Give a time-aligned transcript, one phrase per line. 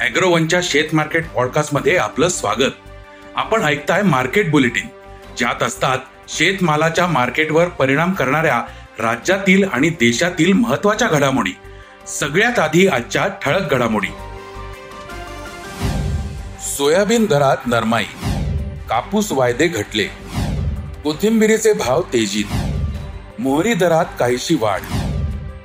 [0.00, 2.70] अॅग्रोवनच्या शेत मार्केट पॉडकास्टमध्ये आपलं स्वागत.
[3.36, 4.86] आपण ऐकताय मार्केट बुलेटिन
[5.38, 5.98] ज्यात असतात
[6.28, 8.60] शेतमालाच्या मार्केटवर परिणाम करणाऱ्या
[8.98, 11.52] राज्यातील आणि देशातील महत्त्वाच्या घडामोडी.
[12.06, 14.08] सगळ्यात आधी आजच्या ठळक घडामोडी.
[16.66, 18.04] सोयाबीन दरात नरमाई
[18.88, 20.04] कापूस वायदे घटले
[21.04, 24.80] कोथिंबिरीचे भाव तेजीत मोहरी दरात काहीशी वाढ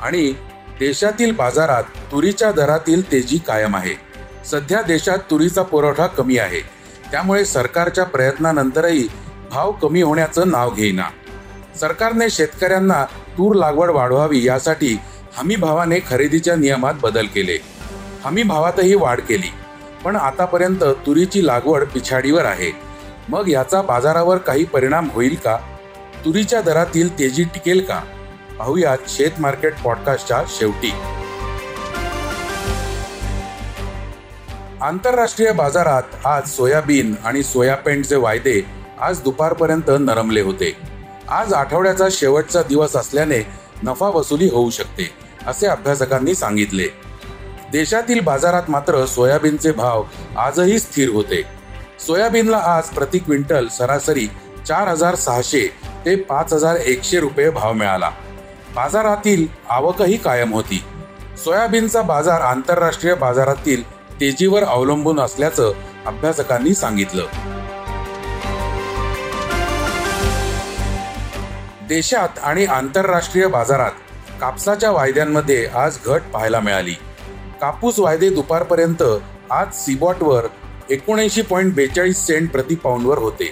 [0.00, 0.32] आणि
[0.80, 4.11] देशातील बाजारात तुरीच्या दरातील तेजी कायम आहे.
[4.44, 6.60] सध्या देशात तुरीचा पुरवठा कमी आहे.
[7.10, 9.08] त्यामुळे सरकारच्या प्रयत्नानंतरही
[9.50, 11.04] भाव कमी होण्याचं नाव घेईना.
[11.80, 14.98] सरकारने शेतकऱ्यांना तूर लागवड वाढवावी यासाठी
[15.34, 17.58] हमी भावाने खरेदीच्या नियमात बदल केले.
[18.24, 19.52] हमी भावातही वाढ केली.
[20.04, 22.72] पण आतापर्यंत तुरीची लागवड पिछाडीवर आहे.
[23.28, 25.56] मग याचा बाजारावर काही परिणाम होईल का?
[26.24, 28.00] तुरीच्या दरातील तेजी टिकेल का?
[28.58, 30.92] पाहुयात शेत मार्केट पॉडकास्टच्या शेवटी.
[34.82, 38.66] आंतरराष्ट्रीय बाजारात आज सोयाबीन आणि सोयापेंटचे वायदे
[39.00, 40.76] आज दुपारपर्यंत नरमले होते.
[41.28, 43.46] आज आठवड्याचा शेवटचा दिवस असल्याने
[43.82, 45.10] नफा वसुली होऊ शकते
[45.46, 46.88] असे अभ्यासकांनी सांगितले.
[47.72, 50.02] देशातील बाजारात मात्र सोयाबीनचे भाव
[50.38, 51.42] आजही स्थिर होते.
[52.06, 54.26] सोयाबीनला आज प्रति क्विंटल सरासरी
[54.68, 55.66] चार हजार सहाशे
[56.04, 58.10] ते पाच हजार एकशे रुपये भाव मिळाला.
[58.74, 60.84] बाजारातील आवकही कायम होती.
[61.44, 65.72] सोयाबीनचा बाजार आंतरराष्ट्रीय बाजारातील तेजीवर अवलंबून असल्याचं
[66.06, 67.26] अभ्यासकांनी सांगितलं.
[71.88, 73.90] देशात आणि आंतरराष्ट्रीय बाजारात
[74.40, 76.94] कापसाच्या वायद्यांमध्ये आज घट पाहायला मिळाली.
[77.60, 79.02] कापूस वायदे दुपारपर्यंत
[79.50, 80.44] आज सीबॉटवर
[80.90, 83.50] एकोणऐंशी पॉईंट बेचाळीस सेंट प्रति पाऊंडवर होते.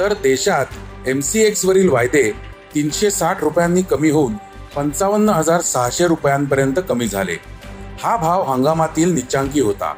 [0.00, 0.66] तर देशात
[1.06, 2.30] एम सी वरील वायदे
[2.74, 4.34] तीनशे साठ रुपयांनी कमी होऊन
[4.76, 7.51] पंचावन्न हजार सहाशे रुपयांपर्यंत कमी झाले.
[8.00, 9.92] हा भाव हंगामातील निच्चांकी होता.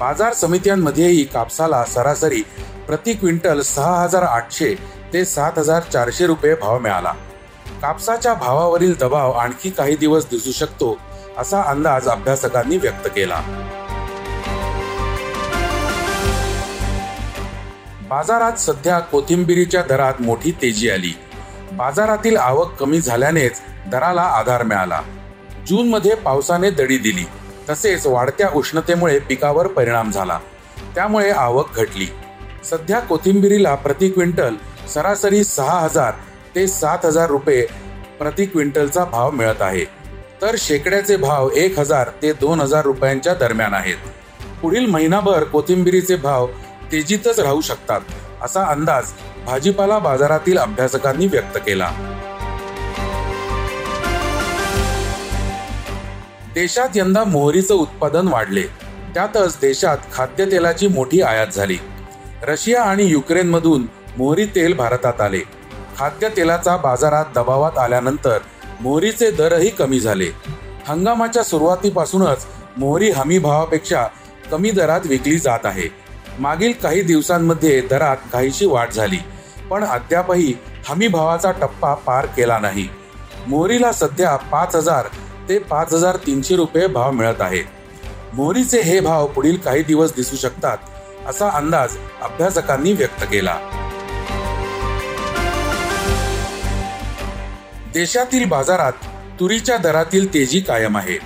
[0.00, 2.42] बाजार समित्यांमध्येही कापसाला सरासरी
[2.86, 4.74] प्रति क्विंटल सहा हजार आठशे
[5.12, 7.12] ते सात हजार चारशे रुपये भाव मिळाला.
[7.82, 10.96] कापसाच्या भावावरील दबाव आणखी काही दिवस दिसू शकतो
[11.38, 13.40] असा अंदाज अभ्यासकांनी व्यक्त केला.
[18.10, 21.12] बाजारात सध्या कोथिंबिरीच्या दरात मोठी तेजी आली.
[21.72, 25.00] बाजारातील आवक कमी झाल्यानेच दराला आधार मिळाला.
[25.70, 27.24] जून मध्ये पावसाने दडी दिली.
[27.68, 30.38] तसेच वाढत्या उष्णतेमुळे पिकावर परिणाम झाला.
[30.94, 32.06] त्यामुळे आवक घटली.
[32.70, 34.54] सध्या कोथिंबिरीला प्रति क्विंटल
[34.94, 36.12] सरासरी सहा हजार
[36.54, 37.66] ते सात हजार रुपये
[38.18, 39.84] प्रति क्विंटलचा भाव मिळत आहे.
[40.42, 43.96] तर शेकड्याचे भाव एक हजार ते दोन हजार रुपयांच्या दरम्यान आहेत.
[44.62, 46.46] पुढील महिनाभर कोथिंबिरीचे भाव
[46.92, 48.00] तेजीतच राहू शकतात
[48.42, 49.04] असा अंदाज
[49.46, 51.90] भाजीपाला बाजारातील अभ्यासकांनी व्यक्त केला.
[56.54, 58.62] देशात यंदा मोहरीचं उत्पादन वाढले.
[59.14, 61.76] त्यातच देशात खाद्यतेलाची मोठी आयात झाली.
[62.42, 63.86] रशिया आणि युक्रेनमधून
[64.18, 65.40] मोहरी तेल भारतात आले.
[65.98, 68.38] खाद्यतेलाचा बाजारात दबावात आल्यानंतर
[68.80, 70.28] मोहरीचे दरही कमी झाले.
[70.88, 72.46] हंगामाच्या सुरुवातीपासूनच
[72.76, 74.06] मोहरी हमी भावापेक्षा
[74.50, 75.88] कमी दरात विकली जात आहे.
[76.38, 79.18] मागील काही दिवसांमध्ये दरात काहीशी वाढ झाली
[79.70, 80.54] पण अद्यापही
[80.88, 82.88] हमी भावाचा टप्पा पार केला नाही.
[83.46, 85.06] मोहरीला सध्या पाच हजार
[85.50, 87.62] ते पाच हजार तीनशे रुपये भाव मिळत आहे.
[88.32, 90.78] मोहरीचे हे भाव पुढील काही दिवस दिसू शकतात
[91.26, 93.56] असा अंदाज अभ्यासकांनी व्यक्त केला.
[97.94, 98.92] देशातील बाजारात
[99.40, 101.18] तुरीच्या दरातील तेजी कायम आहे.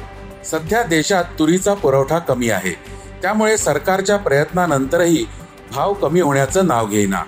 [0.44, 2.72] सध्या देशात तुरीचा पुरवठा कमी आहे.
[3.22, 5.26] त्यामुळे सरकारच्या प्रयत्नानंतरही
[5.74, 7.22] भाव कमी होण्याचं नाव घेईना.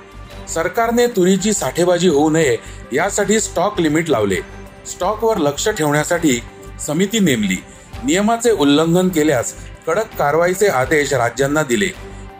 [0.48, 2.56] सरकारने तुरीची साठेबाजी होऊ नये
[2.92, 4.40] यासाठी स्टॉक लिमिट लावले.
[4.86, 6.40] स्टॉकवर लक्ष ठेवण्यासाठी
[6.80, 7.56] समिती नेमली.
[8.04, 9.54] नियमाचे उल्लंघन केल्यास
[9.86, 11.88] कडक कारवाईचे आदेश राज्यांना दिले.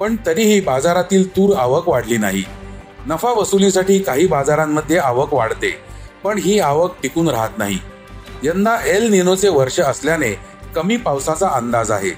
[0.01, 2.43] पण तरीही बाजारातील तूर आवक वाढली नाही.
[3.07, 5.75] नफा वसुलीसाठी काही बाजारांमध्ये आवक वाढते
[6.25, 7.79] पण ही आवक टिकून राहत नाही.
[8.43, 10.33] यंदा एल निनोचे वर्ष असल्याने
[10.75, 12.11] कमी पावसाचा अंदाज आहे.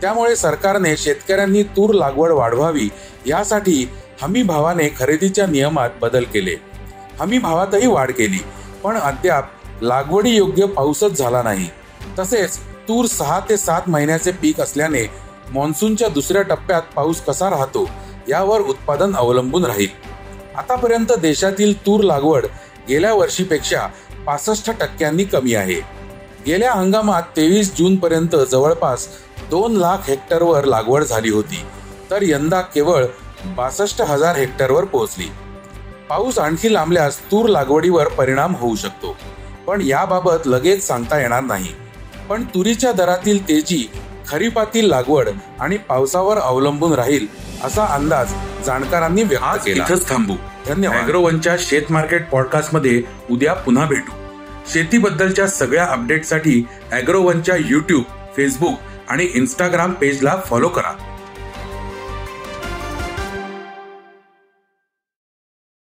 [0.00, 2.88] त्यामुळे सरकारने शेतकऱ्यांनी तूर लागवड वाढवावी
[3.26, 3.88] यासाठी
[4.22, 6.54] हमी भावाने खरेदीच्या नियमात बदल केले.
[7.20, 8.38] हमी भावातही वाढ केली
[8.82, 9.50] पण अद्याप
[9.82, 11.68] लागवडी योग्य पाऊसच झाला नाही.
[12.18, 12.58] तसेच
[12.88, 15.02] तूर सहा ते सात महिन्याचे पीक असल्याने
[15.50, 17.88] मान्सूनच्या दुसऱ्या टप्प्यात पाऊस कसा राहतो
[18.28, 19.88] यावर उत्पादन अवलंबून राहील.
[20.56, 22.46] आतापर्यंत देशातील तूर लागवड
[22.88, 23.86] गेल्या वर्षीपेक्षा
[24.26, 25.80] पासष्ट टक्क्यांनी कमी आहे.
[26.46, 29.08] गेल्या हंगामात तेवीस जून पर्यंत जवळपास
[29.50, 31.64] दोन लाख हेक्टरवर लागवड झाली होती
[32.10, 33.04] तर यंदा केवळ
[33.46, 35.30] बासष्ट हजार हेक्टरवर पोहोचली.
[36.08, 39.16] पाऊस आणखी लांबल्यास तूर लागवडीवर परिणाम होऊ शकतो.
[39.66, 41.68] पण याबाबत लगेच सांगता येणार नाही.
[42.28, 43.90] पण तुरीच्या दरातील तेजी
[44.28, 45.28] खरीपातील लागवड
[45.60, 47.26] आणि पावसावर अवलंबून राहील
[47.64, 48.32] असा अंदाज
[48.66, 49.84] जाणकारांनी व्यक्त केला.
[49.86, 50.34] इथंच थांबू.
[50.66, 51.56] धन्यवाद.
[51.58, 54.12] शेत मार्केट पॉडकास्टमध्ये उद्या पुन्हा भेटू.
[54.72, 58.02] शेतीबद्दलच्या सगळ्या अपडेटसाठी अॅग्रोवनच्या युट्यूब
[58.36, 58.78] फेसबुक
[59.08, 61.15] आणि इंस्टाग्राम पेजला फॉलो करा.